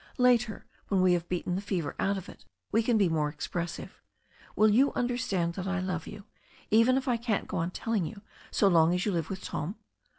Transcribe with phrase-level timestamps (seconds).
[0.17, 3.45] Later, when we have beaten the fever out of it, we can be more ex
[3.47, 4.01] pressive.
[4.55, 6.23] Will you understand that I love you,
[6.71, 9.43] even if I can't go on telling you so as long as you live with
[9.43, 9.75] Tom?